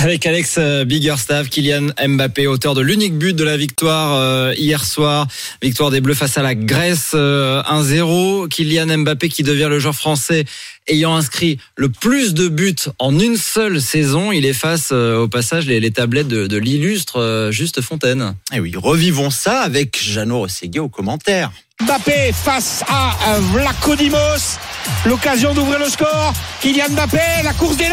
[0.00, 4.84] Avec Alex euh, Biggerstaff, Kylian Mbappé, auteur de l'unique but de la victoire euh, hier
[4.84, 5.26] soir,
[5.60, 8.46] victoire des Bleus face à la Grèce euh, 1-0.
[8.46, 10.44] Kylian Mbappé qui devient le joueur français
[10.86, 14.30] ayant inscrit le plus de buts en une seule saison.
[14.30, 18.36] Il efface euh, au passage les, les tablettes de, de l'illustre euh, Juste Fontaine.
[18.52, 21.50] Et oui, revivons ça avec Jeannot Rosséguet au commentaire.
[21.82, 24.58] Mbappé face à euh, Vlachodimos.
[25.06, 26.32] L'occasion d'ouvrir le score.
[26.62, 27.88] Kylian Mbappé, la course des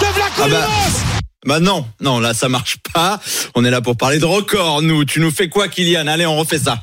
[0.00, 1.04] de Vlachodimos.
[1.46, 3.20] Bah non, non, là ça marche pas.
[3.54, 5.04] On est là pour parler de record, nous.
[5.04, 6.06] Tu nous fais quoi, Kylian?
[6.06, 6.78] Allez, on refait ça.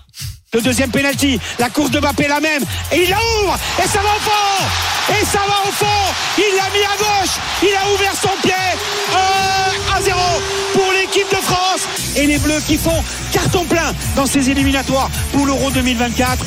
[0.54, 4.02] Le deuxième penalty, la course de Mbappé la même, et il la ouvre, et ça
[4.02, 5.85] va au fond, et ça va au fond,
[6.38, 8.52] il l'a mis à gauche, il a ouvert son pied,
[9.16, 10.13] euh, 1-0
[10.73, 11.88] pour l'équipe de France,
[12.18, 13.02] et les Bleus qui font
[13.32, 16.43] carton plein dans ces éliminatoires pour l'Euro 2024.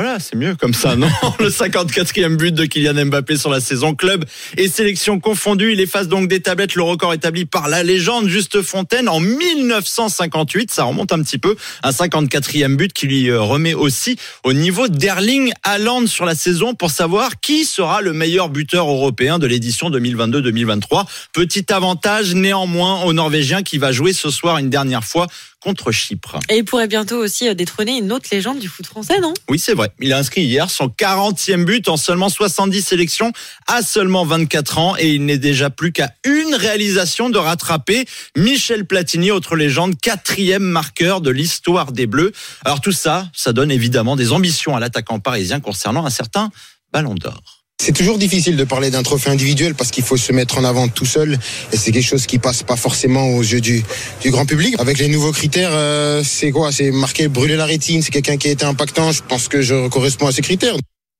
[0.00, 1.08] Voilà, c'est mieux comme ça, non
[1.40, 4.24] Le 54e but de Kylian Mbappé sur la saison club
[4.56, 5.72] et sélection confondue.
[5.72, 10.70] Il efface donc des tablettes le record établi par la légende Juste Fontaine en 1958.
[10.70, 11.56] Ça remonte un petit peu.
[11.82, 16.74] Un 54e but qui lui euh, remet aussi au niveau d'Erling Haaland sur la saison
[16.74, 21.06] pour savoir qui sera le meilleur buteur européen de l'édition 2022-2023.
[21.32, 25.26] Petit avantage néanmoins au Norvégien qui va jouer ce soir une dernière fois
[25.60, 26.38] contre Chypre.
[26.48, 29.34] Et il pourrait bientôt aussi euh, détrôner une autre légende du foot français, non?
[29.48, 29.90] Oui, c'est vrai.
[30.00, 33.32] Il a inscrit hier son 40e but en seulement 70 sélections
[33.66, 38.86] à seulement 24 ans et il n'est déjà plus qu'à une réalisation de rattraper Michel
[38.86, 42.32] Platini, autre légende, quatrième marqueur de l'histoire des Bleus.
[42.64, 46.50] Alors tout ça, ça donne évidemment des ambitions à l'attaquant parisien concernant un certain
[46.92, 47.57] Ballon d'Or.
[47.80, 50.88] C'est toujours difficile de parler d'un trophée individuel parce qu'il faut se mettre en avant
[50.88, 51.38] tout seul
[51.72, 53.84] et c'est quelque chose qui passe pas forcément aux yeux du,
[54.20, 54.74] du grand public.
[54.78, 56.72] Avec les nouveaux critères, euh, c'est quoi?
[56.72, 59.12] C'est marqué brûler la rétine, c'est quelqu'un qui a été impactant.
[59.12, 60.74] Je pense que je correspond à ces critères.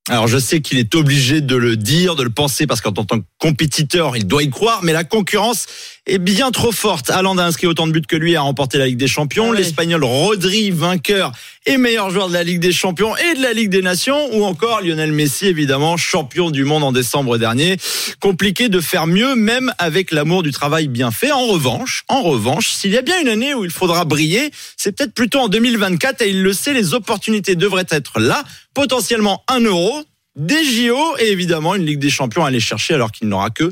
[0.09, 3.05] Alors je sais qu'il est obligé de le dire, de le penser, parce qu'en tant
[3.05, 5.67] que compétiteur, il doit y croire, mais la concurrence
[6.07, 7.11] est bien trop forte.
[7.11, 9.53] Haaland a inscrit autant de buts que lui a remporté la Ligue des Champions.
[9.53, 9.57] Ah.
[9.57, 11.33] L'Espagnol Rodri, vainqueur
[11.69, 14.45] et meilleur joueur de la Ligue des Champions et de la Ligue des Nations, ou
[14.45, 17.77] encore Lionel Messi, évidemment, champion du monde en décembre dernier.
[18.21, 21.31] Compliqué de faire mieux, même avec l'amour du travail bien fait.
[21.31, 24.97] En revanche, en revanche, s'il y a bien une année où il faudra briller, c'est
[24.97, 28.45] peut-être plutôt en 2024, et il le sait, les opportunités devraient être là.
[28.73, 30.03] Potentiellement un euro,
[30.37, 33.71] des JO et évidemment une Ligue des Champions à aller chercher alors qu'il n'aura que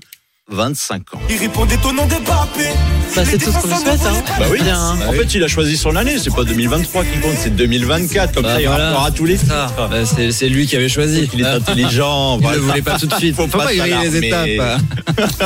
[0.48, 1.20] 25 ans.
[1.28, 2.68] Il répondait au nom de Mbappé.
[3.16, 4.00] Bah, c'est tout ce qu'on lui souhaite.
[4.06, 4.22] Hein.
[4.38, 4.62] Bah oui.
[4.62, 4.96] Bien, hein.
[5.08, 6.18] En fait, il a choisi son année.
[6.18, 8.32] C'est pas 2023 qui compte, c'est 2024.
[8.34, 8.84] Comme Bah, ça, il voilà.
[8.90, 11.28] rattrapera tous les bah, c'est c'est lui qui avait choisi.
[11.34, 12.38] Il est intelligent.
[12.42, 13.34] Il ne voulait pas tout de suite.
[13.34, 14.80] Faut pas griller les étapes.